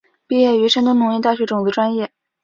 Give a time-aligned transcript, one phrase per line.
[0.25, 2.09] 毕业于山东农业大学种子专业。